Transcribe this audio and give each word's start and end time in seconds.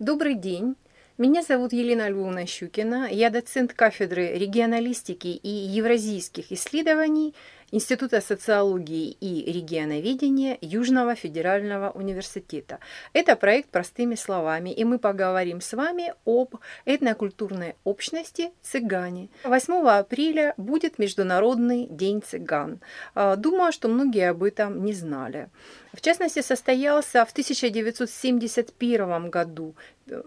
Добрый 0.00 0.34
день. 0.34 0.74
Меня 1.16 1.42
зовут 1.42 1.72
Елена 1.72 2.08
Львовна 2.08 2.44
Щукина. 2.44 3.08
Я 3.08 3.30
доцент 3.30 3.72
кафедры 3.72 4.36
регионалистики 4.36 5.28
и 5.28 5.48
евразийских 5.48 6.50
исследований 6.50 7.36
Института 7.70 8.20
социологии 8.20 9.16
и 9.20 9.52
регионоведения 9.52 10.58
Южного 10.60 11.14
федерального 11.14 11.90
университета. 11.90 12.80
Это 13.12 13.36
проект 13.36 13.70
«Простыми 13.70 14.16
словами», 14.16 14.70
и 14.70 14.82
мы 14.82 14.98
поговорим 14.98 15.60
с 15.60 15.72
вами 15.72 16.14
об 16.24 16.56
этнокультурной 16.84 17.76
общности 17.84 18.50
цыгане. 18.62 19.28
8 19.44 19.88
апреля 19.88 20.54
будет 20.56 20.98
Международный 20.98 21.86
день 21.86 22.22
цыган. 22.22 22.80
А, 23.14 23.36
думаю, 23.36 23.72
что 23.72 23.88
многие 23.88 24.30
об 24.30 24.42
этом 24.42 24.84
не 24.84 24.92
знали. 24.92 25.48
В 25.92 26.00
частности, 26.00 26.42
состоялся 26.42 27.24
в 27.24 27.30
1971 27.30 29.30
году 29.30 29.76
э, 30.08 30.22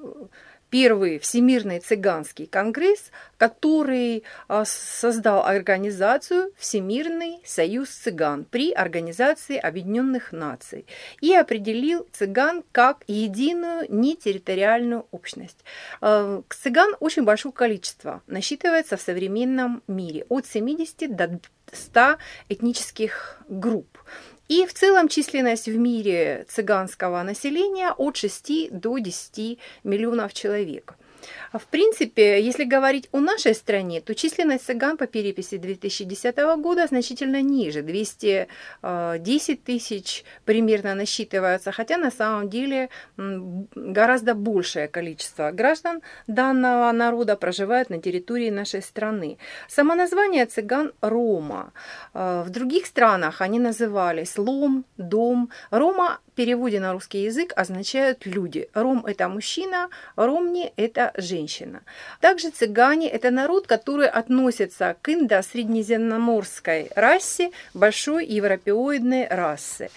первый 0.69 1.19
Всемирный 1.19 1.79
цыганский 1.79 2.45
конгресс, 2.45 3.11
который 3.37 4.23
а, 4.47 4.65
создал 4.65 5.45
организацию 5.45 6.51
Всемирный 6.57 7.39
союз 7.45 7.89
цыган 7.89 8.45
при 8.45 8.71
Организации 8.71 9.57
Объединенных 9.57 10.31
Наций 10.31 10.85
и 11.21 11.33
определил 11.33 12.07
цыган 12.11 12.63
как 12.71 13.03
единую 13.07 13.85
нетерриториальную 13.89 15.07
общность. 15.11 15.63
А, 16.01 16.41
цыган 16.49 16.95
очень 16.99 17.23
большое 17.23 17.53
количество 17.53 18.21
насчитывается 18.27 18.97
в 18.97 19.01
современном 19.01 19.83
мире, 19.87 20.25
от 20.29 20.45
70 20.45 21.15
до 21.15 21.39
100 21.71 22.17
этнических 22.49 23.41
групп. 23.47 23.97
И 24.47 24.65
в 24.65 24.73
целом 24.73 25.09
численность 25.09 25.67
в 25.67 25.77
мире 25.77 26.45
цыганского 26.47 27.21
населения 27.23 27.91
от 27.91 28.15
6 28.15 28.69
до 28.71 28.97
10 28.97 29.59
миллионов 29.83 30.33
человек. 30.33 30.95
В 31.53 31.65
принципе, 31.65 32.41
если 32.41 32.63
говорить 32.63 33.09
о 33.11 33.19
нашей 33.19 33.53
стране, 33.53 34.01
то 34.01 34.13
численность 34.15 34.65
цыган 34.65 34.97
по 34.97 35.07
переписи 35.07 35.57
2010 35.57 36.37
года 36.57 36.87
значительно 36.87 37.41
ниже. 37.41 37.81
210 37.81 38.49
э, 38.83 39.55
тысяч 39.55 40.23
примерно 40.45 40.95
насчитывается, 40.95 41.71
хотя 41.71 41.97
на 41.97 42.11
самом 42.11 42.49
деле 42.49 42.89
гораздо 43.17 44.33
большее 44.33 44.87
количество 44.87 45.51
граждан 45.51 46.01
данного 46.27 46.91
народа 46.91 47.35
проживает 47.35 47.89
на 47.89 48.01
территории 48.01 48.49
нашей 48.49 48.81
страны. 48.81 49.37
Само 49.67 49.95
название 49.95 50.45
цыган– 50.45 50.91
Рома. 51.01 51.71
Э, 52.13 52.43
в 52.45 52.49
других 52.49 52.85
странах 52.85 53.41
они 53.41 53.59
назывались 53.59 54.37
Лом, 54.37 54.85
Дом. 54.97 55.49
Рома 55.71 56.19
переводе 56.37 56.79
на 56.79 56.93
русский 56.93 57.23
язык 57.23 57.51
означают 57.55 58.25
люди. 58.25 58.69
Ром– 58.73 59.05
это 59.07 59.27
мужчина, 59.27 59.89
Ромни– 60.15 60.71
это 60.77 61.11
женщина. 61.17 61.81
Также 62.21 62.51
цыгане– 62.51 63.09
это 63.17 63.31
народ, 63.31 63.67
который 63.67 64.07
относится 64.07 64.95
к 65.01 65.09
индо-среднеземноморской 65.09 66.91
расе, 66.95 67.51
большой 67.73 68.25
европеоидной 68.27 69.27
расы. 69.27 69.89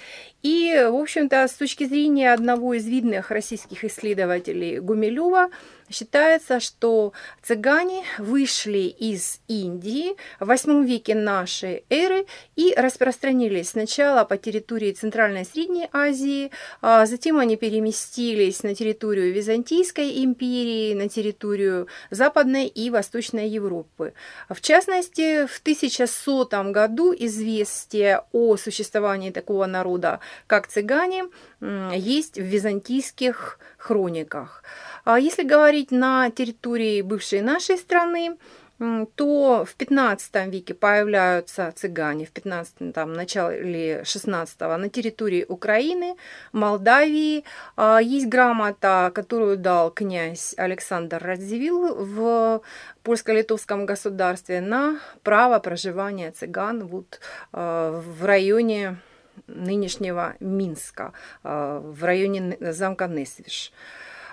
И, 0.43 0.75
в 0.91 0.95
общем-то, 0.95 1.47
с 1.47 1.53
точки 1.53 1.85
зрения 1.85 2.33
одного 2.33 2.75
из 2.75 2.87
видных 2.87 3.31
российских 3.31 3.85
исследователей 3.85 4.79
Гумилева, 4.79 5.51
считается, 5.91 6.61
что 6.61 7.13
цыгане 7.43 8.05
вышли 8.19 8.79
из 8.79 9.41
Индии 9.49 10.17
в 10.39 10.47
8 10.47 10.87
веке 10.87 11.15
нашей 11.15 11.85
эры 11.91 12.27
и 12.57 12.73
распространились 12.77 13.71
сначала 13.71 14.25
по 14.25 14.37
территории 14.37 14.93
Центральной 14.93 15.43
и 15.43 15.45
Средней 15.45 15.89
Азии, 15.93 16.51
а 16.81 17.07
затем 17.07 17.39
они 17.39 17.57
переместились 17.57 18.63
на 18.63 18.75
территорию 18.75 19.33
Византийской 19.33 20.25
империи, 20.25 20.95
на 20.95 21.09
территорию 21.09 21.89
Западной 22.11 22.67
и 22.67 22.91
Восточной 22.91 23.49
Европы. 23.49 24.15
В 24.49 24.61
частности, 24.61 25.47
в 25.47 25.59
1100 25.61 26.47
году 26.71 27.13
известие 27.13 28.23
о 28.33 28.57
существовании 28.57 29.31
такого 29.31 29.67
народа, 29.67 30.21
как 30.47 30.67
цыгане, 30.67 31.25
есть 31.61 32.37
в 32.37 32.43
византийских 32.43 33.59
хрониках. 33.79 34.63
А 35.05 35.19
если 35.19 35.43
говорить 35.43 35.91
на 35.91 36.31
территории 36.31 37.03
бывшей 37.03 37.41
нашей 37.41 37.79
страны, 37.79 38.37
то 39.15 39.67
в 39.69 39.75
15 39.75 40.47
веке 40.47 40.73
появляются 40.73 41.71
цыгане, 41.77 42.25
в 42.25 42.31
15 42.31 42.95
там, 42.95 43.13
начале 43.13 44.05
16 44.05 44.61
на 44.61 44.89
территории 44.89 45.45
Украины, 45.47 46.17
Молдавии. 46.53 47.45
А, 47.77 47.99
есть 47.99 48.27
грамота, 48.27 49.13
которую 49.15 49.59
дал 49.59 49.91
князь 49.91 50.55
Александр 50.57 51.23
Радзивилл 51.23 51.95
в 51.95 52.63
польско-литовском 53.03 53.85
государстве 53.85 54.63
на 54.63 54.99
право 55.23 55.59
проживания 55.59 56.31
цыган 56.31 56.87
вот, 56.87 57.21
а, 57.53 58.01
в 58.01 58.25
районе 58.25 58.97
нынешнего 59.47 60.35
Минска, 60.41 61.13
а, 61.43 61.81
в 61.81 62.05
районе 62.05 62.57
замка 62.61 63.07
Несвиш. 63.07 63.73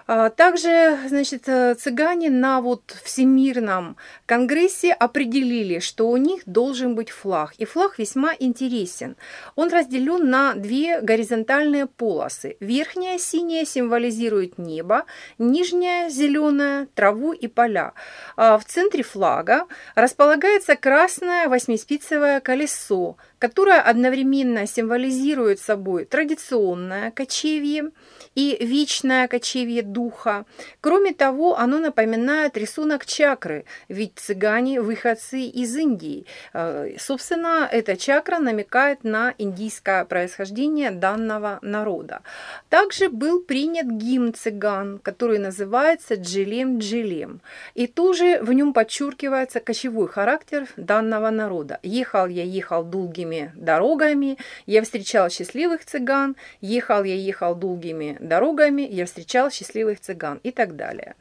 А, 0.10 0.30
также, 0.30 0.98
значит, 1.10 1.50
э, 1.50 1.76
цыгане 1.76 2.30
на 2.30 2.62
вот 2.62 2.96
Всемирном 3.04 3.98
конгрессе 4.26 4.94
определили, 4.94 5.80
что 5.80 6.10
у 6.10 6.16
них 6.16 6.44
должен 6.46 6.96
быть 6.96 7.10
флаг. 7.10 7.54
И 7.58 7.66
флаг 7.66 8.00
весьма 8.00 8.34
интересен. 8.40 9.18
Он 9.56 9.70
разделен 9.70 10.30
на 10.30 10.54
две 10.54 11.02
горизонтальные 11.02 11.88
полосы. 11.88 12.56
Верхняя 12.62 13.18
синяя 13.18 13.66
символизирует 13.66 14.58
небо, 14.58 15.04
нижняя 15.38 16.10
зеленая– 16.10 16.88
траву 16.96 17.34
и 17.34 17.48
поля. 17.48 17.92
А 18.38 18.58
в 18.58 18.64
центре 18.64 19.04
флага 19.04 19.66
располагается 19.96 20.78
красное 20.78 21.50
восьмиспицевое 21.50 22.40
колесо, 22.40 23.18
которое 23.40 23.82
одновременно 23.82 24.66
символизирует 24.66 25.60
собой 25.60 26.06
традиционное 26.06 27.12
кочевье 27.12 27.92
и 28.36 28.58
вечное 28.60 29.28
кочевье 29.28 29.82
духа. 29.82 30.46
Кроме 30.82 31.14
того, 31.14 31.58
оно 31.58 31.80
напоминает 31.80 32.58
рисунок 32.58 33.06
чакры, 33.06 33.66
ведь 33.90 34.14
цыгане– 34.16 34.82
выходцы 34.82 35.42
из 35.42 35.76
Индии. 35.76 36.26
Э, 36.54 36.96
собственно, 37.00 37.68
эта 37.72 37.98
чакра 37.98 38.40
намекает 38.40 39.04
на 39.04 39.34
индийское 39.38 40.06
происхождение 40.06 40.92
данного 40.92 41.60
народа. 41.62 42.22
Также 42.70 43.10
был 43.10 43.42
принят 43.42 43.88
гимн 43.88 44.34
цыган, 44.34 45.00
который 45.00 45.40
называется 45.40 46.16
«Джилем-Джилем». 46.16 47.40
И 47.76 47.88
тоже 47.88 48.40
в 48.42 48.54
нем 48.54 48.74
подчеркивается 48.74 49.60
кочевой 49.60 50.08
характер 50.08 50.68
данного 50.78 51.30
народа. 51.30 51.80
Ехал 51.84 52.28
я, 52.28 52.44
ехал 52.44 52.84
долгими 53.28 53.52
дорогами, 53.56 54.38
я 54.66 54.82
встречал 54.82 55.30
счастливых 55.30 55.86
цыган, 55.86 56.36
ехал 56.62 57.04
я, 57.04 57.16
ехал 57.16 57.56
долгими 57.56 58.18
дорогами, 58.20 58.82
я 58.82 59.06
встречал 59.06 59.52
счастливых 59.52 60.00
цыган 60.00 60.40
и 60.44 60.52
так 60.52 60.76
далее. 60.76 61.16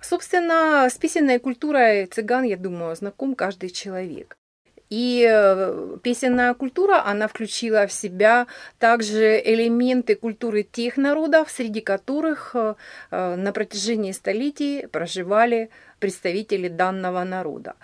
Собственно, 0.00 0.88
с 0.88 0.98
песенной 0.98 1.38
культурой 1.38 2.06
цыган, 2.06 2.44
я 2.44 2.56
думаю, 2.56 2.94
знаком 2.96 3.34
каждый 3.34 3.70
человек. 3.70 4.36
И 4.88 5.26
э, 5.28 5.96
песенная 6.02 6.54
культура, 6.54 7.02
она 7.04 7.26
включила 7.26 7.86
в 7.86 7.92
себя 7.92 8.46
также 8.78 9.42
элементы 9.44 10.14
культуры 10.14 10.62
тех 10.62 10.96
народов, 10.96 11.50
среди 11.50 11.80
которых 11.80 12.54
э, 12.54 12.74
э, 13.10 13.36
на 13.36 13.52
протяжении 13.52 14.12
столетий 14.12 14.86
проживали 14.86 15.70
представители 15.98 16.68
данного 16.68 17.24
народа. 17.24 17.74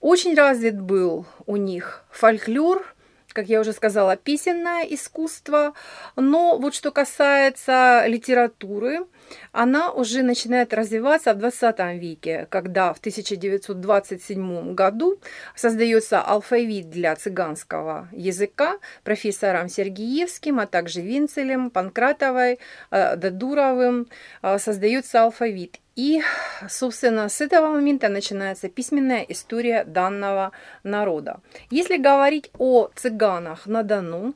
Очень 0.00 0.34
развит 0.34 0.78
был 0.78 1.24
у 1.46 1.56
них 1.56 2.04
фольклор, 2.10 2.84
как 3.32 3.48
я 3.48 3.60
уже 3.60 3.72
сказала, 3.72 4.16
песенное 4.16 4.84
искусство. 4.84 5.74
Но 6.16 6.58
вот 6.58 6.74
что 6.74 6.90
касается 6.90 8.04
литературы, 8.06 9.06
она 9.52 9.90
уже 9.90 10.22
начинает 10.22 10.72
развиваться 10.74 11.34
в 11.34 11.38
20 11.38 11.78
веке, 12.00 12.46
когда 12.50 12.92
в 12.92 12.98
1927 12.98 14.74
году 14.74 15.18
создается 15.54 16.20
алфавит 16.20 16.90
для 16.90 17.14
цыганского 17.16 18.08
языка 18.12 18.78
профессором 19.04 19.68
Сергеевским, 19.68 20.60
а 20.60 20.66
также 20.66 21.00
Винцелем, 21.00 21.70
Панкратовой, 21.70 22.58
э, 22.90 23.16
Дадуровым 23.16 24.08
э, 24.42 24.58
создается 24.58 25.22
алфавит. 25.22 25.78
И, 25.94 26.22
собственно, 26.68 27.28
с 27.28 27.40
этого 27.40 27.68
момента 27.68 28.08
начинается 28.08 28.68
письменная 28.68 29.22
история 29.28 29.84
данного 29.84 30.52
народа. 30.82 31.40
Если 31.70 31.96
говорить 31.96 32.50
о 32.58 32.90
цыганах 32.94 33.66
на 33.66 33.82
Дону, 33.82 34.34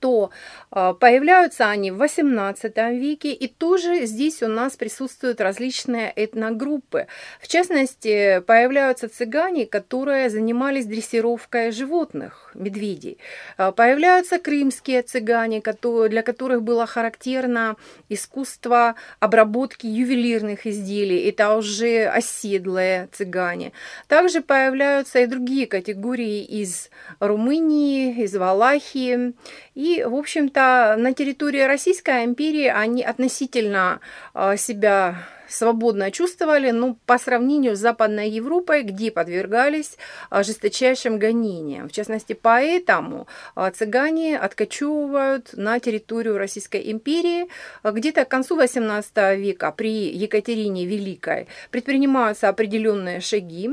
то 0.00 0.30
а, 0.70 0.94
появляются 0.94 1.68
они 1.68 1.90
в 1.90 2.02
XVIII 2.02 2.98
веке, 2.98 3.32
и 3.32 3.48
тоже 3.48 4.06
здесь 4.06 4.42
у 4.42 4.48
нас 4.48 4.76
присутствуют 4.76 5.40
различные 5.40 6.12
этногруппы. 6.16 7.06
В 7.40 7.48
частности, 7.48 8.40
появляются 8.40 9.08
цыгане, 9.08 9.66
которые 9.66 10.30
занимались 10.30 10.86
дрессировкой 10.86 11.70
животных, 11.70 12.45
медведей. 12.56 13.18
А, 13.56 13.72
появляются 13.72 14.38
крымские 14.38 15.02
цыгане, 15.02 15.62
для 16.08 16.22
которых 16.22 16.62
было 16.62 16.86
характерно 16.86 17.76
искусство 18.08 18.94
обработки 19.20 19.86
ювелирных 19.86 20.66
изделий. 20.66 21.28
Это 21.28 21.56
уже 21.56 22.06
оседлые 22.06 23.08
цыгане. 23.12 23.72
Также 24.08 24.40
появляются 24.40 25.20
и 25.20 25.26
другие 25.26 25.66
категории 25.66 26.42
из 26.44 26.90
Румынии, 27.20 28.22
из 28.22 28.34
Валахии, 28.36 29.34
и, 29.74 30.04
в 30.04 30.14
общем-то, 30.14 30.96
на 30.98 31.12
территории 31.12 31.62
Российской 31.62 32.24
империи 32.24 32.66
они 32.66 33.02
относительно 33.02 34.00
а, 34.34 34.56
себя 34.56 35.16
свободно 35.48 36.10
чувствовали, 36.10 36.70
ну, 36.70 36.98
по 37.06 37.18
сравнению 37.18 37.76
с 37.76 37.80
Западной 37.80 38.28
Европой, 38.28 38.82
где 38.82 39.10
подвергались 39.10 39.96
а, 40.30 40.42
жесточайшим 40.42 41.18
гонениям. 41.18 41.88
В 41.88 41.92
частности, 41.92 42.32
поэтому 42.32 43.26
а, 43.54 43.70
цыгане 43.70 44.38
откачевывают 44.38 45.50
на 45.54 45.78
территорию 45.80 46.38
Российской 46.38 46.90
империи. 46.90 47.48
Где-то 47.84 48.24
к 48.24 48.28
концу 48.28 48.60
XVIII 48.60 49.36
века 49.36 49.72
при 49.72 50.08
Екатерине 50.08 50.86
Великой 50.86 51.48
предпринимаются 51.70 52.48
определенные 52.48 53.20
шаги 53.20 53.70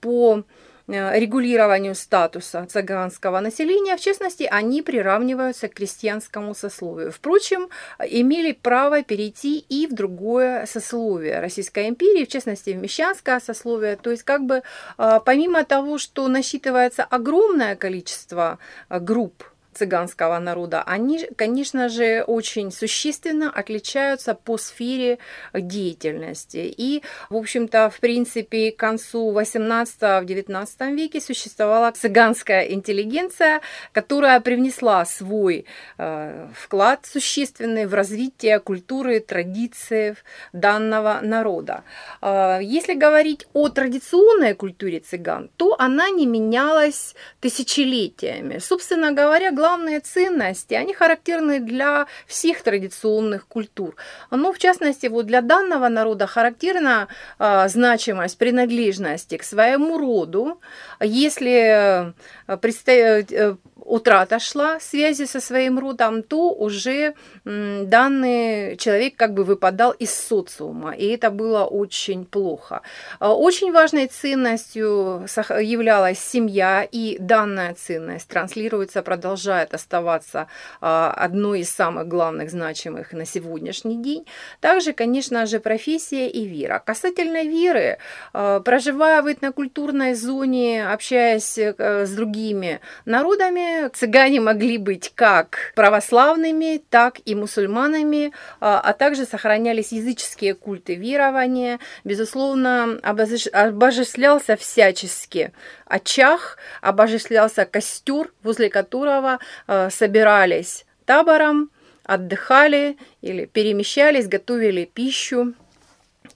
по 0.00 0.44
регулированию 0.90 1.94
статуса 1.94 2.66
цыганского 2.66 3.40
населения, 3.40 3.96
в 3.96 4.00
частности, 4.00 4.44
они 4.50 4.82
приравниваются 4.82 5.68
к 5.68 5.74
крестьянскому 5.74 6.54
сословию. 6.54 7.12
Впрочем, 7.12 7.68
имели 7.98 8.52
право 8.52 9.02
перейти 9.02 9.58
и 9.58 9.86
в 9.86 9.94
другое 9.94 10.66
сословие 10.66 11.40
Российской 11.40 11.88
империи, 11.88 12.24
в 12.24 12.28
частности, 12.28 12.70
в 12.70 12.76
мещанское 12.76 13.40
сословие. 13.40 13.96
То 13.96 14.10
есть, 14.10 14.22
как 14.22 14.42
бы, 14.44 14.62
э, 14.98 15.20
помимо 15.24 15.64
того, 15.64 15.98
что 15.98 16.28
насчитывается 16.28 17.04
огромное 17.04 17.76
количество 17.76 18.58
э, 18.88 18.98
групп 19.00 19.49
цыганского 19.72 20.38
народа, 20.38 20.82
они, 20.82 21.28
конечно 21.36 21.88
же, 21.88 22.24
очень 22.26 22.72
существенно 22.72 23.50
отличаются 23.50 24.34
по 24.34 24.58
сфере 24.58 25.18
деятельности. 25.54 26.74
И, 26.76 27.02
в 27.28 27.36
общем-то, 27.36 27.90
в 27.90 28.00
принципе, 28.00 28.72
к 28.72 28.76
концу 28.76 29.32
18-19 29.32 30.94
веке 30.94 31.20
существовала 31.20 31.92
цыганская 31.92 32.64
интеллигенция, 32.64 33.60
которая 33.92 34.40
привнесла 34.40 35.04
свой 35.04 35.66
э, 35.98 36.48
вклад 36.54 37.06
существенный 37.06 37.86
в 37.86 37.94
развитие 37.94 38.58
культуры, 38.58 39.20
традиций 39.20 40.14
данного 40.52 41.20
народа. 41.22 41.84
Э, 42.20 42.58
если 42.62 42.94
говорить 42.94 43.46
о 43.52 43.68
традиционной 43.68 44.54
культуре 44.54 45.00
цыган, 45.00 45.50
то 45.56 45.76
она 45.78 46.10
не 46.10 46.26
менялась 46.26 47.14
тысячелетиями. 47.40 48.58
Собственно 48.58 49.12
говоря, 49.12 49.52
главные 49.60 50.00
ценности, 50.00 50.74
они 50.74 50.94
характерны 50.94 51.60
для 51.60 52.06
всех 52.26 52.62
традиционных 52.62 53.46
культур. 53.46 53.94
Но 54.30 54.52
в 54.52 54.58
частности, 54.58 55.08
вот 55.08 55.26
для 55.26 55.42
данного 55.42 55.88
народа 55.88 56.26
характерна 56.26 57.08
э, 57.38 57.68
значимость, 57.68 58.38
принадлежности 58.38 59.36
к 59.36 59.44
своему 59.44 59.98
роду. 59.98 60.60
Если 61.00 62.12
э, 62.48 62.56
предстоит, 62.56 63.32
э, 63.32 63.56
утрата 63.90 64.38
шла 64.38 64.80
связи 64.80 65.26
со 65.26 65.40
своим 65.40 65.78
родом, 65.78 66.22
то 66.22 66.52
уже 66.52 67.14
данный 67.44 68.76
человек 68.76 69.16
как 69.16 69.34
бы 69.34 69.44
выпадал 69.44 69.92
из 69.92 70.14
социума, 70.14 70.92
и 70.92 71.06
это 71.06 71.30
было 71.30 71.64
очень 71.64 72.24
плохо. 72.24 72.82
А, 73.18 73.34
очень 73.34 73.72
важной 73.72 74.06
ценностью 74.06 75.26
являлась 75.60 76.18
семья, 76.18 76.86
и 76.90 77.16
данная 77.18 77.74
ценность 77.74 78.28
транслируется, 78.28 79.02
продолжает 79.02 79.74
оставаться 79.74 80.46
а, 80.80 81.12
одной 81.12 81.60
из 81.60 81.70
самых 81.70 82.08
главных 82.08 82.50
значимых 82.50 83.12
на 83.12 83.24
сегодняшний 83.24 83.96
день. 83.96 84.26
Также, 84.60 84.92
конечно 84.92 85.46
же, 85.46 85.60
профессия 85.60 86.28
и 86.28 86.44
вера. 86.44 86.82
Касательно 86.84 87.42
веры, 87.44 87.98
а, 88.32 88.60
проживая 88.60 89.22
в 89.22 89.26
этнокультурной 89.26 90.14
зоне, 90.14 90.86
общаясь 90.86 91.58
э, 91.58 92.06
с 92.06 92.10
другими 92.10 92.80
народами, 93.04 93.79
цыгане 93.88 94.40
могли 94.40 94.78
быть 94.78 95.12
как 95.14 95.72
православными, 95.74 96.82
так 96.90 97.20
и 97.24 97.34
мусульманами, 97.34 98.32
а, 98.60 98.80
а 98.80 98.92
также 98.92 99.24
сохранялись 99.24 99.92
языческие 99.92 100.54
культы 100.54 100.94
верования. 100.94 101.78
Безусловно, 102.04 102.98
обожествлялся 103.02 104.56
всячески 104.56 105.52
очаг, 105.86 106.58
обожествлялся 106.82 107.64
костер, 107.64 108.32
возле 108.42 108.68
которого 108.68 109.38
а, 109.66 109.90
собирались 109.90 110.84
табором, 111.06 111.70
отдыхали 112.04 112.96
или 113.22 113.46
перемещались, 113.46 114.28
готовили 114.28 114.84
пищу. 114.84 115.54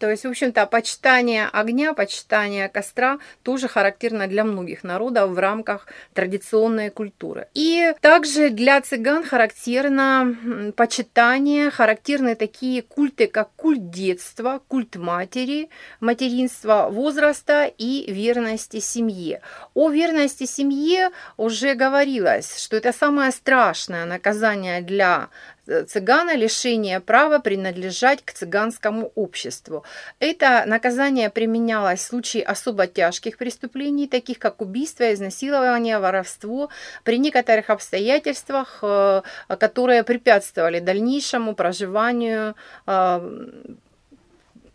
То 0.04 0.10
есть, 0.10 0.24
в 0.24 0.28
общем-то, 0.28 0.66
почитание 0.66 1.48
огня, 1.50 1.94
почитание 1.94 2.68
костра 2.68 3.18
тоже 3.42 3.68
характерно 3.68 4.26
для 4.26 4.44
многих 4.44 4.84
народов 4.84 5.30
в 5.30 5.38
рамках 5.38 5.86
традиционной 6.12 6.90
культуры. 6.90 7.48
И 7.54 7.94
также 8.02 8.50
для 8.50 8.82
цыган 8.82 9.24
характерно 9.24 10.72
почитание, 10.76 11.70
характерны 11.70 12.34
такие 12.34 12.82
культы, 12.82 13.28
как 13.28 13.48
культ 13.56 13.88
детства, 13.88 14.60
культ 14.68 14.96
матери, 14.96 15.70
материнства, 16.00 16.88
возраста 16.90 17.64
и 17.64 18.12
верности 18.12 18.80
семье. 18.80 19.40
О 19.72 19.88
верности 19.88 20.44
семье 20.44 21.12
уже 21.38 21.72
говорилось, 21.72 22.58
что 22.62 22.76
это 22.76 22.92
самое 22.92 23.30
страшное 23.30 24.04
наказание 24.04 24.82
для 24.82 25.30
цыгана 25.66 26.36
лишение 26.36 27.00
права 27.00 27.38
принадлежать 27.38 28.24
к 28.24 28.32
цыганскому 28.32 29.12
обществу. 29.14 29.84
Это 30.18 30.64
наказание 30.66 31.30
применялось 31.30 32.00
в 32.00 32.06
случае 32.06 32.44
особо 32.44 32.86
тяжких 32.86 33.38
преступлений, 33.38 34.06
таких 34.06 34.38
как 34.38 34.60
убийство, 34.60 35.12
изнасилование, 35.12 35.98
воровство, 35.98 36.68
при 37.04 37.18
некоторых 37.18 37.70
обстоятельствах, 37.70 38.78
э, 38.82 39.22
которые 39.48 40.02
препятствовали 40.02 40.80
дальнейшему 40.80 41.54
проживанию 41.54 42.54
э, 42.86 43.74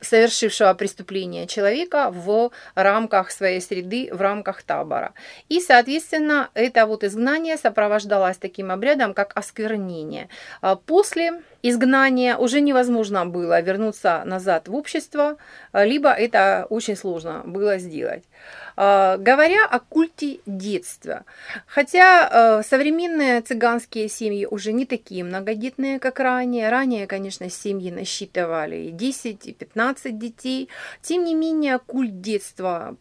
совершившего 0.01 0.73
преступление 0.73 1.47
человека 1.47 2.09
в 2.11 2.51
рамках 2.75 3.31
своей 3.31 3.61
среды, 3.61 4.09
в 4.11 4.21
рамках 4.21 4.63
табора. 4.63 5.13
И, 5.49 5.59
соответственно, 5.59 6.49
это 6.53 6.85
вот 6.85 7.03
изгнание 7.03 7.57
сопровождалось 7.57 8.37
таким 8.37 8.71
обрядом, 8.71 9.13
как 9.13 9.37
осквернение. 9.37 10.29
А 10.61 10.75
после 10.75 11.41
изгнания 11.61 12.37
уже 12.37 12.61
невозможно 12.61 13.25
было 13.25 13.59
вернуться 13.61 14.23
назад 14.25 14.67
в 14.67 14.75
общество, 14.75 15.37
либо 15.73 16.11
это 16.11 16.67
очень 16.69 16.95
сложно 16.95 17.43
было 17.45 17.77
сделать. 17.77 18.23
А, 18.81 19.17
говоря 19.17 19.65
о 19.65 19.79
культе 19.79 20.39
детства, 20.45 21.25
хотя 21.67 22.29
а, 22.59 22.63
современные 22.63 23.41
цыганские 23.41 24.07
семьи 24.07 24.45
уже 24.45 24.71
не 24.71 24.85
такие 24.85 25.25
многодетные, 25.25 25.99
как 25.99 26.21
ранее, 26.21 26.69
ранее, 26.69 27.05
конечно, 27.05 27.49
семьи 27.49 27.91
насчитывали 27.91 28.91
10 28.91 29.47
и 29.47 29.53
15 29.53 30.17
детей, 30.17 30.69
тем 31.01 31.25
не 31.25 31.35
менее 31.35 31.79
культ 31.79 32.21
детства 32.21 32.95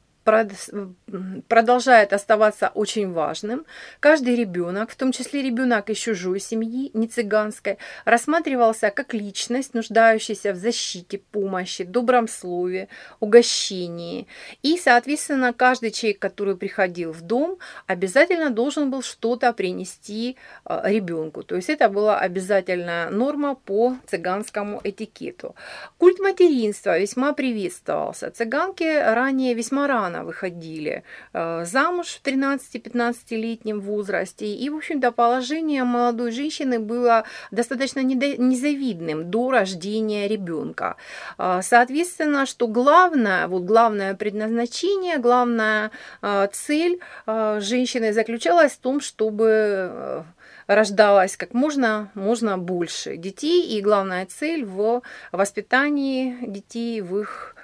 продолжает 1.48 2.12
оставаться 2.12 2.70
очень 2.74 3.12
важным. 3.12 3.64
Каждый 4.00 4.36
ребенок, 4.36 4.90
в 4.90 4.96
том 4.96 5.12
числе 5.12 5.42
ребенок 5.42 5.90
из 5.90 5.98
чужой 5.98 6.40
семьи, 6.40 6.90
не 6.94 7.06
цыганской, 7.06 7.78
рассматривался 8.04 8.90
как 8.90 9.14
личность, 9.14 9.74
нуждающаяся 9.74 10.52
в 10.52 10.56
защите, 10.56 11.18
помощи, 11.18 11.84
добром 11.84 12.28
слове, 12.28 12.88
угощении. 13.20 14.26
И, 14.62 14.78
соответственно, 14.78 15.52
каждый 15.52 15.90
человек, 15.90 16.18
который 16.18 16.56
приходил 16.56 17.12
в 17.12 17.22
дом, 17.22 17.58
обязательно 17.86 18.50
должен 18.50 18.90
был 18.90 19.02
что-то 19.02 19.52
принести 19.52 20.36
э, 20.64 20.80
ребенку. 20.84 21.42
То 21.42 21.56
есть 21.56 21.70
это 21.70 21.88
была 21.88 22.18
обязательная 22.18 23.10
норма 23.10 23.54
по 23.54 23.96
цыганскому 24.06 24.80
этикету. 24.84 25.54
Культ 25.98 26.18
материнства 26.18 26.98
весьма 26.98 27.32
приветствовался. 27.32 28.30
Цыганки 28.30 29.14
ранее 29.14 29.54
весьма 29.54 29.86
рано 29.86 29.98
рано 29.98 30.17
выходили 30.24 31.02
э, 31.32 31.64
замуж 31.64 32.06
в 32.06 32.26
13-15-летнем 32.26 33.80
возрасте. 33.80 34.46
И, 34.46 34.70
в 34.70 34.76
общем-то, 34.76 35.12
положение 35.12 35.84
молодой 35.84 36.32
женщины 36.32 36.78
было 36.78 37.24
достаточно 37.50 38.00
незавидным 38.00 39.30
до 39.30 39.50
рождения 39.50 40.28
ребенка. 40.28 40.96
Э, 41.38 41.60
соответственно, 41.62 42.46
что 42.46 42.66
главное, 42.66 43.46
вот 43.48 43.62
главное 43.62 44.14
предназначение, 44.14 45.18
главная 45.18 45.90
э, 46.22 46.48
цель 46.52 47.00
женщины 47.26 48.12
заключалась 48.12 48.72
в 48.72 48.78
том, 48.78 49.00
чтобы 49.00 50.24
рождалось 50.68 51.36
как 51.36 51.54
можно, 51.54 52.10
можно 52.14 52.58
больше 52.58 53.16
детей, 53.16 53.76
и 53.76 53.80
главная 53.80 54.26
цель 54.26 54.64
в 54.64 55.02
воспитании 55.32 56.36
детей 56.42 57.00
в 57.00 57.18
их 57.18 57.56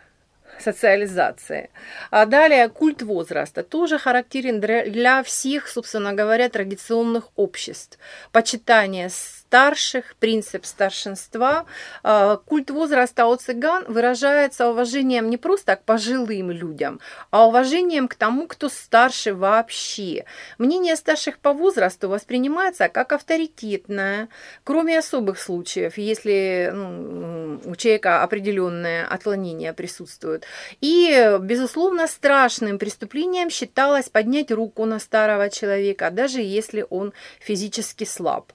социализации. 0.64 1.70
А 2.10 2.26
далее 2.26 2.68
культ 2.68 3.02
возраста 3.02 3.62
тоже 3.62 3.98
характерен 3.98 4.60
для 4.60 5.22
всех, 5.22 5.68
собственно 5.68 6.12
говоря, 6.12 6.48
традиционных 6.48 7.28
обществ. 7.36 7.98
Почитание 8.32 9.08
старших, 9.48 10.16
принцип 10.16 10.64
старшинства. 10.64 11.64
А, 12.02 12.36
культ 12.36 12.70
возраста 12.70 13.26
у 13.26 13.36
цыган 13.36 13.84
выражается 13.86 14.68
уважением 14.68 15.30
не 15.30 15.36
просто 15.36 15.76
к 15.76 15.84
пожилым 15.84 16.50
людям, 16.50 17.00
а 17.30 17.46
уважением 17.46 18.08
к 18.08 18.16
тому, 18.16 18.48
кто 18.48 18.68
старше 18.68 19.32
вообще. 19.32 20.24
Мнение 20.58 20.96
старших 20.96 21.38
по 21.38 21.52
возрасту 21.52 22.08
воспринимается 22.08 22.88
как 22.88 23.12
авторитетное, 23.12 24.28
кроме 24.64 24.98
особых 24.98 25.38
случаев, 25.38 25.98
если 25.98 26.70
ну, 26.74 27.60
у 27.64 27.76
человека 27.76 28.22
определенное 28.22 29.06
отклонение 29.06 29.72
присутствует. 29.72 30.46
И, 30.80 31.38
безусловно, 31.40 32.08
страшным 32.08 32.78
преступлением 32.78 33.50
считалось 33.50 34.08
поднять 34.08 34.50
руку 34.50 34.84
на 34.84 34.98
старого 34.98 35.48
человека, 35.48 36.10
даже 36.10 36.40
если 36.40 36.84
он 36.90 37.12
физически 37.38 38.04
слаб. 38.04 38.52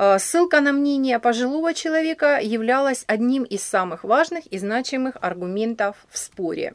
Э, 0.00 0.18
ссылка 0.18 0.62
на 0.62 0.72
мнение 0.72 1.18
пожилого 1.18 1.74
человека 1.74 2.40
являлась 2.42 3.04
одним 3.06 3.42
из 3.42 3.62
самых 3.62 4.02
важных 4.02 4.46
и 4.46 4.58
значимых 4.58 5.18
аргументов 5.20 5.94
в 6.08 6.16
споре. 6.16 6.74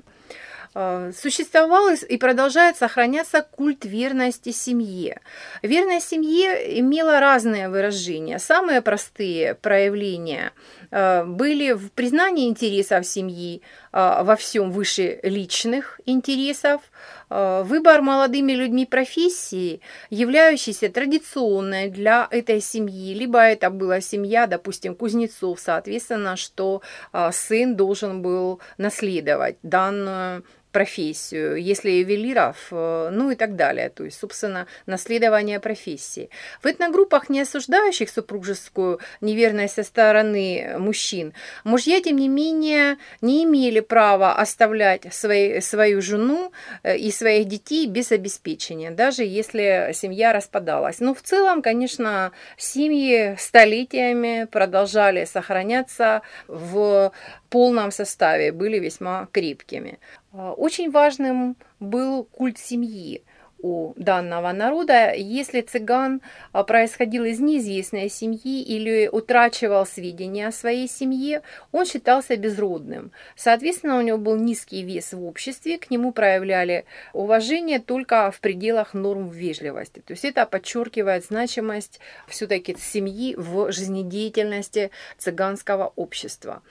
Э, 0.76 1.12
существовал 1.20 1.90
и 1.90 2.18
продолжает 2.18 2.78
сохраняться 2.78 3.42
культ 3.42 3.84
верности 3.84 4.52
семье. 4.52 5.22
Верность 5.64 6.08
семье 6.08 6.80
имела 6.80 7.20
разные 7.20 7.68
выражения. 7.68 8.38
Самые 8.38 8.84
простые 8.84 9.56
проявления 9.56 10.52
э, 10.92 11.24
были 11.26 11.72
в 11.72 11.92
признании 11.94 12.48
интересов 12.48 13.08
семьи 13.08 13.64
во 13.92 14.36
всем 14.36 14.72
выше 14.72 15.22
личных 15.24 16.02
интересов, 16.06 16.82
выбор 17.30 18.02
молодыми 18.02 18.54
людьми 18.54 18.86
профессии, 18.86 19.82
являющейся 20.10 20.90
традиционной 20.90 21.90
для 21.90 22.28
этой 22.32 22.62
семьи, 22.62 23.14
либо 23.14 23.40
это 23.40 23.70
была 23.70 24.02
семья, 24.02 24.48
допустим, 24.48 24.96
кузнецов, 24.96 25.60
соответственно, 25.60 26.36
что 26.36 26.82
э, 27.14 27.30
сын 27.32 27.76
должен 27.76 28.22
был 28.22 28.60
наследовать 28.78 29.58
данную 29.64 30.44
профессию, 30.76 31.56
если 31.56 31.90
ювелиров, 31.90 32.68
э, 32.72 33.10
ну 33.10 33.32
и 33.32 33.36
так 33.36 33.56
далее. 33.56 33.88
То 33.90 34.04
есть, 34.04 34.20
собственно, 34.20 34.68
наследование 34.86 35.62
профессии. 35.62 36.30
В 36.62 36.66
этногруппах, 36.66 37.30
не 37.30 37.40
осуждающих 37.40 38.10
супружескую 38.10 39.00
неверность 39.22 39.76
со 39.76 39.84
стороны 39.84 40.76
мужчин, 40.78 41.32
мужья, 41.64 42.02
тем 42.02 42.18
не 42.18 42.28
менее, 42.28 42.98
не 43.22 43.46
имели 43.46 43.80
права 43.80 44.36
оставлять 44.36 45.14
свои, 45.14 45.62
свою 45.62 46.02
жену 46.02 46.52
э, 46.84 46.98
и 46.98 47.10
своих 47.10 47.48
детей 47.48 47.88
без 47.88 48.12
обеспечения, 48.12 48.92
даже 48.92 49.24
если 49.24 49.92
семья 49.94 50.34
распадалась. 50.34 51.00
Но 51.00 51.14
в 51.14 51.22
целом, 51.22 51.62
конечно, 51.62 52.34
семьи 52.58 53.38
столетиями 53.40 54.46
продолжали 54.52 55.24
сохраняться 55.24 56.22
в 56.50 57.14
полном 57.50 57.92
составе, 57.92 58.52
были 58.52 58.78
весьма 58.80 59.30
крепкими. 59.32 60.00
А, 60.38 60.52
очень 60.54 60.92
важным 60.92 61.56
был 61.80 62.26
культ 62.26 62.58
семьи– 62.58 63.24
у 63.62 63.94
данного 63.96 64.52
народа, 64.52 65.14
если 65.14 65.62
цыган 65.62 66.22
а, 66.52 66.64
происходил 66.64 67.24
из 67.26 67.40
неизвестной 67.40 68.10
семьи 68.10 68.62
или 68.62 69.10
утрачивал 69.12 69.86
сведения 69.86 70.48
о 70.48 70.52
своей 70.52 70.88
семье, 70.88 71.42
он 71.72 71.86
считался 71.86 72.38
безродным. 72.38 73.12
Соответственно, 73.36 73.98
у 73.98 74.02
него 74.02 74.18
был 74.18 74.36
низкий 74.36 74.84
вес 74.84 75.14
в 75.14 75.24
обществе, 75.24 75.78
к 75.78 75.90
нему 75.90 76.12
проявляли 76.12 76.86
уважение 77.14 77.80
только 77.80 78.32
в 78.32 78.40
пределах 78.40 78.94
норм 78.94 79.30
вежливости. 79.30 80.00
То 80.06 80.14
есть 80.14 80.26
это 80.26 80.46
подчеркивает 80.46 81.26
значимость 81.26 82.00
все-таки 82.28 82.76
семьи 82.78 83.36
в 83.36 83.72
жизнедеятельности 83.72 84.92
цыганского 85.18 85.92
общества. 85.96 86.62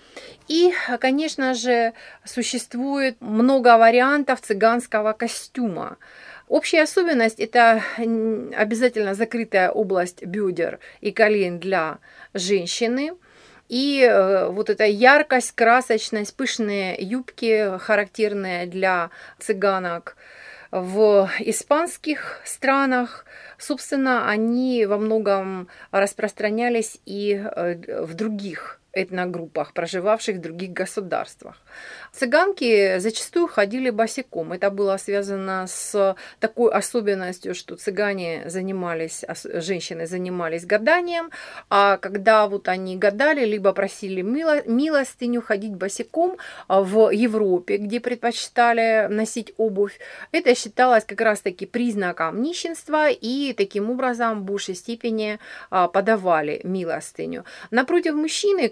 И, 0.48 0.72
конечно 1.00 1.54
же, 1.54 1.92
существует 2.24 3.20
много 3.20 3.76
вариантов 3.78 4.40
цыганского 4.40 5.12
костюма. 5.12 5.96
Общая 6.48 6.82
особенность– 6.82 7.38
это 7.40 7.82
обязательно 7.96 9.14
закрытая 9.14 9.70
область 9.70 10.24
бедер 10.24 10.78
и 11.00 11.10
колен 11.10 11.58
для 11.58 11.98
женщины. 12.34 13.12
И 13.70 14.02
э, 14.02 14.48
вот 14.48 14.68
эта 14.68 14.84
яркость, 14.84 15.52
красочность, 15.52 16.36
пышные 16.36 16.96
юбки, 17.00 17.78
характерные 17.78 18.66
для 18.66 19.10
цыганок 19.38 20.16
в 20.70 21.30
испанских 21.38 22.40
странах, 22.44 23.24
собственно, 23.56 24.28
они 24.28 24.84
во 24.84 24.98
многом 24.98 25.68
распространялись 25.92 27.00
и 27.06 27.32
э, 27.42 28.02
в 28.04 28.12
других 28.14 28.80
этногруппах, 28.94 29.72
проживавших 29.72 30.36
в 30.36 30.40
других 30.40 30.72
государствах. 30.72 31.56
Цыганки 32.12 32.98
зачастую 32.98 33.46
ходили 33.46 33.90
босиком. 33.90 34.52
Это 34.52 34.70
было 34.70 34.96
связано 34.96 35.66
с 35.68 36.16
такой 36.40 36.72
особенностью, 36.72 37.54
что 37.54 37.76
цыгане 37.76 38.44
занимались, 38.46 39.24
женщины 39.44 40.06
занимались 40.06 40.66
гаданием, 40.66 41.30
а 41.70 41.96
когда 41.96 42.46
вот 42.46 42.68
они 42.68 42.96
гадали, 42.96 43.44
либо 43.44 43.72
просили 43.72 44.22
милостыню 44.22 45.42
ходить 45.42 45.74
босиком 45.74 46.36
в 46.68 47.10
Европе, 47.10 47.76
где 47.76 48.00
предпочитали 48.00 49.08
носить 49.08 49.52
обувь, 49.56 49.98
это 50.32 50.54
считалось 50.54 51.04
как 51.04 51.20
раз-таки 51.20 51.66
признаком 51.66 52.42
нищенства 52.42 53.08
и 53.10 53.52
таким 53.52 53.90
образом 53.90 54.40
в 54.40 54.44
большей 54.44 54.74
степени 54.74 55.38
а, 55.70 55.88
подавали 55.88 56.60
милостыню. 56.64 57.44
Напротив, 57.70 58.14
мужчины, 58.14 58.64
Э, 58.64 58.68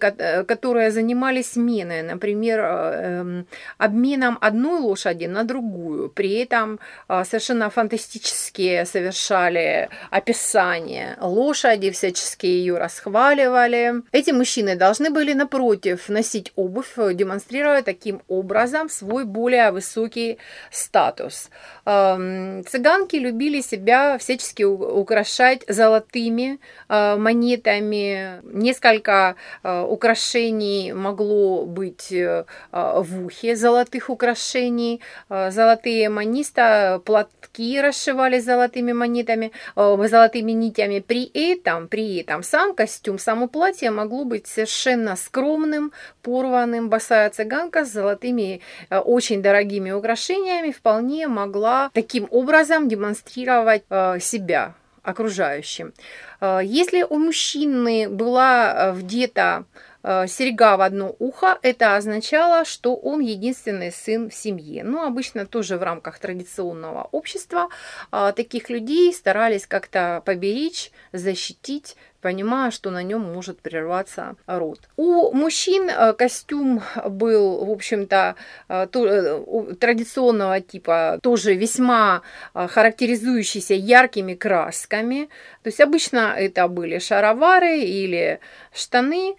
которые 0.46 0.90
занимались 0.90 1.52
сменой, 1.52 2.02
например, 2.02 2.60
э, 2.60 3.20
эм, 3.20 3.46
обменом 3.78 4.38
одной 4.40 4.80
лошади 4.80 5.26
на 5.26 5.44
другую. 5.44 6.08
При 6.08 6.32
этом 6.34 6.78
э, 7.08 7.24
совершенно 7.24 7.70
фантастические 7.70 8.84
совершали 8.86 9.88
описания 10.10 11.16
лошади, 11.20 11.90
всячески 11.90 12.46
ее 12.46 12.78
расхваливали. 12.78 14.02
Эти 14.12 14.30
мужчины 14.32 14.76
должны 14.76 15.10
были, 15.10 15.34
напротив, 15.34 16.08
носить 16.08 16.52
обувь, 16.56 16.94
демонстрируя 16.96 17.82
таким 17.82 18.20
образом 18.28 18.88
свой 18.88 19.24
более 19.24 19.70
высокий 19.72 20.38
статус. 20.70 21.50
Эм, 21.84 22.64
цыганки 22.64 23.16
любили 23.16 23.60
себя 23.60 24.16
всячески 24.18 24.62
украшать 24.62 25.64
золотыми 25.68 26.58
монетами, 26.88 28.40
несколько 28.44 29.34
украшений 29.62 30.01
украшений 30.02 30.92
могло 30.92 31.64
быть 31.64 32.10
э, 32.10 32.44
а, 32.72 33.00
в 33.02 33.24
ухе, 33.24 33.54
золотых 33.54 34.10
украшений, 34.10 35.00
а, 35.28 35.52
золотые 35.52 36.08
маниста, 36.08 37.00
платки 37.04 37.80
расшивали 37.80 38.40
золотыми 38.40 38.92
монетами, 38.92 39.52
а, 39.76 39.96
золотыми 40.08 40.50
нитями. 40.50 40.98
При 40.98 41.30
этом, 41.32 41.86
при 41.86 42.16
этом 42.16 42.42
сам 42.42 42.74
костюм, 42.74 43.16
само 43.20 43.46
платье 43.46 43.92
могло 43.92 44.24
быть 44.24 44.48
совершенно 44.48 45.14
скромным, 45.14 45.92
порванным. 46.22 46.88
Босая 46.88 47.30
цыганка 47.30 47.84
с 47.84 47.92
золотыми, 47.92 48.60
очень 48.90 49.40
дорогими 49.40 49.92
украшениями 49.92 50.72
вполне 50.72 51.28
могла 51.28 51.90
таким 51.94 52.26
образом 52.30 52.88
демонстрировать 52.88 53.84
себя 54.20 54.74
окружающим. 55.04 55.92
Если 56.40 57.02
у 57.02 57.18
мужчины 57.18 58.08
была 58.08 58.92
вдета 58.92 59.64
Э, 59.64 59.91
серьга 60.04 60.76
в 60.76 60.80
одно 60.80 61.14
ухо, 61.18 61.58
это 61.62 61.96
означало, 61.96 62.64
что 62.64 62.94
он 62.96 63.20
единственный 63.20 63.92
сын 63.92 64.30
в 64.30 64.34
семье. 64.34 64.84
Но 64.84 65.04
обычно 65.04 65.46
тоже 65.46 65.78
в 65.78 65.82
рамках 65.82 66.18
традиционного 66.18 67.08
общества 67.12 67.68
а, 68.10 68.32
таких 68.32 68.70
людей 68.70 69.12
старались 69.12 69.66
как-то 69.66 70.22
поберечь, 70.24 70.90
защитить, 71.12 71.96
понимая, 72.22 72.70
что 72.70 72.90
на 72.90 73.02
нем 73.02 73.20
может 73.20 73.60
прерваться 73.60 74.36
род. 74.46 74.78
У 74.96 75.32
мужчин 75.32 75.90
э, 75.90 76.12
костюм 76.14 76.80
был, 77.04 77.64
в 77.64 77.70
общем-то, 77.70 78.36
э, 78.68 78.86
э, 78.94 79.74
традиционного 79.78 80.60
типа, 80.60 81.18
тоже 81.22 81.54
весьма 81.54 82.22
характеризующийся 82.54 83.74
яркими 83.74 84.34
красками. 84.34 85.28
То 85.62 85.68
есть 85.68 85.80
обычно 85.80 86.34
это 86.38 86.68
были 86.68 86.98
шаровары 86.98 87.80
или 87.80 88.38
штаны, 88.72 89.36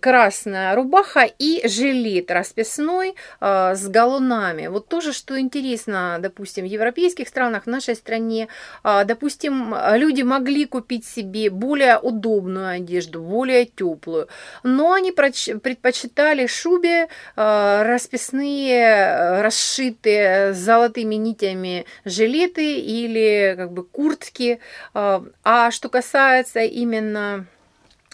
красная 0.00 0.74
рубаха 0.74 1.24
и 1.38 1.66
жилет 1.66 2.30
расписной 2.30 3.14
э, 3.40 3.74
с 3.74 3.88
галунами. 3.88 4.68
Вот 4.68 4.88
тоже, 4.88 5.12
что 5.12 5.38
интересно, 5.38 6.18
допустим, 6.20 6.64
в 6.64 6.68
европейских 6.68 7.28
странах, 7.28 7.64
в 7.64 7.66
нашей 7.66 7.96
стране, 7.96 8.48
э, 8.84 9.04
допустим, 9.04 9.74
люди 9.94 10.22
могли 10.22 10.64
купить 10.66 11.04
себе 11.06 11.50
более 11.50 11.98
удобную 11.98 12.68
одежду, 12.68 13.20
более 13.20 13.64
теплую, 13.64 14.28
но 14.62 14.92
они 14.92 15.12
предпочитали 15.12 16.46
шубе 16.46 17.08
э, 17.36 17.82
расписные, 17.82 19.42
расшитые 19.42 20.52
золотыми 20.54 21.16
нитями 21.16 21.86
жилеты 22.04 22.78
или 22.78 23.54
как 23.56 23.72
бы 23.72 23.84
куртки. 23.84 24.60
А 24.94 25.70
что 25.70 25.88
касается 25.88 26.60
именно 26.60 27.46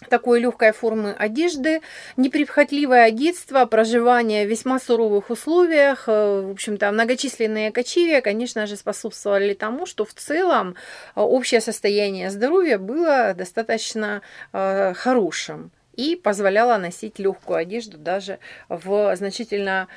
такой 0.09 0.41
легкой 0.41 0.73
формы 0.73 1.13
одежды, 1.13 1.81
неприхотливое 2.17 3.11
детство, 3.11 3.65
проживание 3.67 4.47
в 4.47 4.51
весьма 4.51 4.79
суровых 4.79 5.31
условиях, 5.31 6.05
э, 6.07 6.43
в 6.47 6.51
общем-то, 6.51 6.91
многочисленные 6.93 7.73
кочевья, 7.73 8.21
конечно 8.21 8.67
же, 8.67 8.77
способствовали 8.77 9.55
тому, 9.55 9.87
что 9.87 10.05
в 10.05 10.15
целом 10.15 10.75
э, 11.15 11.21
общее 11.21 11.61
состояние 11.61 12.31
здоровья 12.31 12.79
было 12.79 13.35
достаточно 13.35 14.23
э, 14.53 14.95
хорошим 14.95 15.71
и 15.95 16.17
позволяла 16.17 16.79
носить 16.79 17.19
легкую 17.19 17.59
одежду 17.59 17.99
даже 17.99 18.39
в 18.69 19.15
значительно 19.17 19.89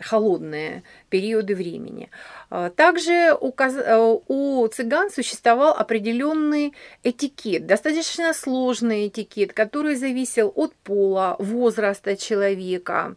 холодные 0.00 0.82
периоды 1.08 1.54
времени. 1.54 2.10
А, 2.50 2.70
также 2.70 3.12
э, 3.12 4.18
у 4.28 4.68
цыган 4.68 5.10
существовал 5.10 5.74
определенный 5.74 6.74
этикет, 7.02 7.66
достаточно 7.66 8.32
сложный 8.34 9.08
этикет, 9.08 9.52
который 9.52 9.96
зависел 9.96 10.52
от 10.54 10.74
пола, 10.74 11.36
возраста 11.38 12.16
человека, 12.16 13.16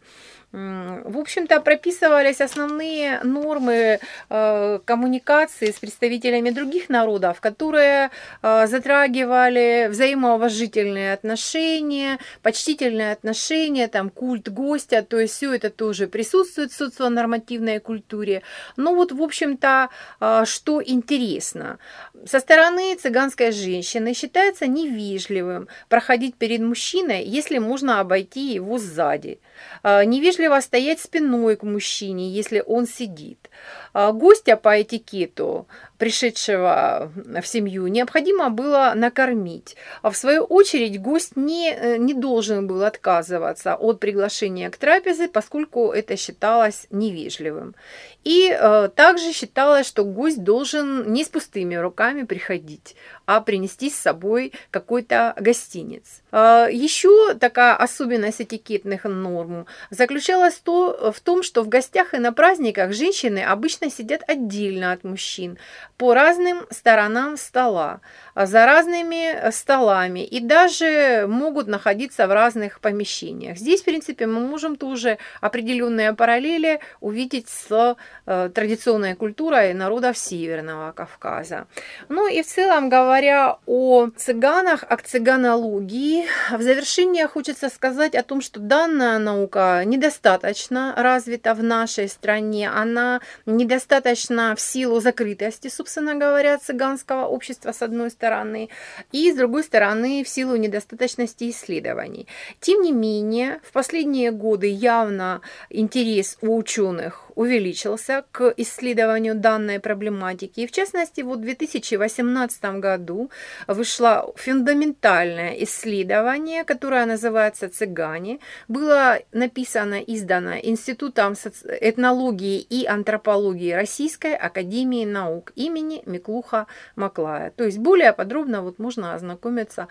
в 0.54 1.18
общем-то, 1.18 1.60
прописывались 1.60 2.40
основные 2.40 3.20
нормы 3.24 4.00
э, 4.30 4.80
коммуникации 4.86 5.72
с 5.72 5.80
представителями 5.80 6.52
других 6.52 6.88
народов, 6.88 7.42
которые 7.42 8.12
э, 8.42 8.68
затрагивали 8.68 9.88
взаимоуважительные 9.90 11.14
отношения, 11.14 12.18
почтительные 12.42 13.12
отношения, 13.12 13.90
там, 13.90 14.10
культ 14.10 14.48
гостя, 14.48 15.02
то 15.02 15.20
есть 15.20 15.36
все 15.36 15.54
это 15.54 15.70
тоже 15.70 16.08
присутствует 16.08 16.72
в 16.72 16.78
соционормативной 16.78 17.80
культуре. 17.80 18.42
Но 18.78 18.96
вот, 18.96 19.12
в 19.12 19.22
общем-то, 19.22 19.90
э, 20.22 20.44
что 20.46 20.82
интересно, 20.82 21.78
со 22.26 22.40
стороны 22.40 22.96
цыганской 22.96 23.52
женщины 23.52 24.14
считается 24.14 24.66
невежливым 24.66 25.68
проходить 25.90 26.36
перед 26.36 26.62
мужчиной, 26.62 27.26
если 27.26 27.58
можно 27.58 28.00
обойти 28.00 28.54
его 28.54 28.78
сзади. 28.78 29.40
Невежливо 29.84 30.37
вежливо 30.38 30.62
стоять 30.62 31.00
спиной 31.00 31.56
к 31.56 31.64
мужчине, 31.64 32.30
если 32.30 32.64
он 32.66 32.88
сидит. 32.88 33.50
А 33.94 34.12
гостя 34.12 34.56
по 34.56 34.82
этикету 34.82 35.68
пришедшего 35.98 37.12
в 37.42 37.48
семью, 37.48 37.88
необходимо 37.88 38.50
было 38.50 38.94
накормить. 38.96 39.76
А 40.02 40.12
в 40.12 40.18
свою 40.18 40.44
очередь 40.44 41.02
гость 41.02 41.36
не, 41.36 41.74
э, 41.74 41.98
не 41.98 42.14
должен 42.14 42.68
был 42.68 42.84
отказываться 42.84 43.76
от 43.76 44.00
приглашения 44.00 44.70
к 44.70 44.78
трапезе, 44.78 45.28
поскольку 45.28 45.92
это 45.92 46.16
считалось 46.16 46.88
невежливым. 46.92 47.76
И 48.24 48.50
э, 48.52 48.90
также 48.94 49.32
считалось, 49.32 49.88
что 49.88 50.04
гость 50.04 50.44
должен 50.44 51.14
не 51.14 51.24
с 51.24 51.30
пустыми 51.30 51.76
руками 51.76 52.24
приходить, 52.24 52.96
а 53.26 53.40
принести 53.42 53.90
с 53.90 53.96
собой 53.96 54.52
какой-то 54.70 55.34
гостиниц. 55.40 56.22
Э, 56.32 56.68
еще 56.70 57.36
такая 57.36 57.76
особенность 57.76 58.42
этикетных 58.42 59.06
норм 59.06 59.66
заключалась 59.92 60.56
то, 60.56 61.12
в 61.16 61.20
том, 61.22 61.42
что 61.42 61.64
в 61.64 61.70
гостях 61.70 62.14
и 62.14 62.18
на 62.18 62.34
праздниках 62.34 62.94
женщины 62.94 63.40
обычно 63.40 63.90
сидят 63.90 64.22
отдельно 64.28 64.92
от 64.92 65.04
мужчин, 65.04 65.58
по 65.98 66.14
разным 66.14 66.68
сторонам 66.70 67.38
стола, 67.38 68.02
за 68.36 68.68
разными 68.68 69.50
столами 69.50 70.24
и 70.24 70.40
даже 70.40 71.26
могут 71.28 71.68
находиться 71.68 72.28
в 72.28 72.32
разных 72.32 72.80
помещениях. 72.80 73.58
Здесь, 73.58 73.82
в 73.82 73.86
принципе, 73.86 74.28
мы 74.28 74.40
можем 74.42 74.76
тоже 74.76 75.18
определенные 75.42 76.14
параллели 76.14 76.80
увидеть 77.00 77.50
с 77.50 77.96
э, 78.28 78.50
традиционной 78.54 79.16
культурой 79.16 79.74
народов 79.74 80.20
Северного 80.20 80.92
Кавказа. 80.92 81.66
Ну 82.10 82.28
и 82.28 82.44
в 82.44 82.46
целом, 82.46 82.90
говоря 82.90 83.58
о 83.66 84.10
цыганах, 84.16 84.84
о 84.88 84.98
цыганологии, 84.98 86.26
в 86.52 86.62
завершение 86.62 87.28
хочется 87.28 87.70
сказать 87.70 88.14
о 88.14 88.22
том, 88.22 88.42
что 88.42 88.60
данная 88.60 89.18
наука 89.18 89.82
недостаточно 89.84 90.94
развита 90.96 91.56
в 91.56 91.64
нашей 91.64 92.08
стране, 92.08 92.70
она 92.70 93.22
недостаточно 93.48 94.56
в 94.56 94.62
силу 94.62 95.00
закрытости, 95.00 95.70
собственно 95.70 95.87
говоря, 96.16 96.58
цыганского 96.58 97.26
общества 97.26 97.72
с 97.72 97.82
одной 97.82 98.12
стороны, 98.12 98.70
и 99.12 99.32
с 99.32 99.36
другой 99.36 99.64
стороны 99.64 100.24
в 100.24 100.30
силу 100.30 100.56
недостаточности 100.56 101.50
исследований. 101.50 102.28
Тем 102.60 102.82
не 102.82 102.92
менее, 102.92 103.60
в 103.64 103.72
последние 103.72 104.32
годы 104.32 104.68
явно 104.68 105.42
интерес 105.70 106.38
у 106.42 106.58
ученых 106.58 107.27
увеличился 107.38 108.24
к 108.32 108.54
исследованию 108.58 109.36
данной 109.36 109.80
проблематики. 109.80 110.62
И 110.62 110.68
в 110.68 110.72
частности, 110.72 111.22
вот 111.22 111.40
в 111.40 111.42
2018 111.42 112.80
году 112.80 113.30
вышло 113.68 114.34
фундаментальное 114.36 115.54
исследование, 115.64 116.64
которое 116.64 117.06
называется 117.06 117.70
«Цыгане». 117.70 118.40
Было 118.68 119.20
написано, 119.32 120.02
издано 120.02 120.58
Институтом 120.64 121.36
этнологии 121.82 122.60
и 122.60 122.88
антропологии 122.88 123.72
Российской 123.72 124.36
Академии 124.36 125.06
Наук 125.06 125.52
имени 125.56 126.02
Миклуха 126.08 126.66
Маклая. 126.96 127.52
То 127.52 127.66
есть 127.66 127.78
более 127.78 128.14
подробно 128.14 128.64
вот 128.64 128.80
можно 128.80 129.14
ознакомиться, 129.14 129.88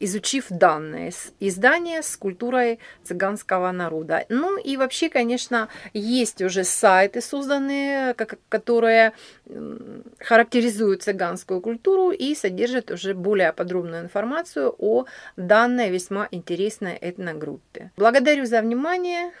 изучив 0.00 0.46
данные 0.50 1.12
издания 1.40 2.02
с 2.02 2.14
культурой 2.16 2.78
цыганского 3.04 3.72
народа. 3.72 4.26
Ну 4.28 4.58
и 4.58 4.76
вообще, 4.76 5.08
конечно, 5.08 5.68
есть 5.94 6.41
уже 6.44 6.64
сайты 6.64 7.20
созданные, 7.20 8.14
которые 8.48 9.12
характеризуют 10.18 11.02
цыганскую 11.02 11.60
культуру 11.60 12.10
и 12.10 12.34
содержат 12.34 12.90
уже 12.90 13.14
более 13.14 13.52
подробную 13.52 14.02
информацию 14.02 14.74
о 14.78 15.06
данной 15.36 15.90
весьма 15.90 16.28
интересной 16.30 16.98
этногруппе. 17.00 17.90
Благодарю 17.96 18.46
за 18.46 18.62
внимание. 18.62 19.32